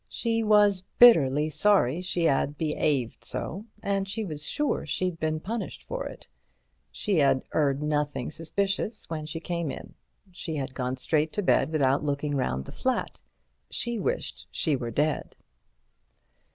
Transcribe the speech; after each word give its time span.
She 0.09 0.41
was 0.41 0.83
bitterly 0.97 1.51
sorry 1.51 2.01
she 2.01 2.27
'ad 2.27 2.57
be'aved 2.57 3.23
so, 3.23 3.65
and 3.83 4.09
she 4.09 4.25
was 4.25 4.43
sure 4.43 4.83
she'd 4.83 5.19
been 5.19 5.39
punished 5.39 5.83
for 5.83 6.07
it. 6.07 6.27
She 6.91 7.17
had 7.17 7.43
'eard 7.53 7.83
nothing 7.83 8.31
suspicious 8.31 9.07
when 9.11 9.27
she 9.27 9.39
came 9.39 9.69
in. 9.69 9.93
She 10.31 10.55
had 10.55 10.73
gone 10.73 10.97
straight 10.97 11.31
to 11.33 11.43
bed 11.43 11.71
without 11.71 12.03
looking 12.03 12.35
round 12.35 12.65
the 12.65 12.71
flat. 12.71 13.21
She 13.69 13.99
wished 13.99 14.47
she 14.49 14.75
were 14.75 14.89
dead. 14.89 15.35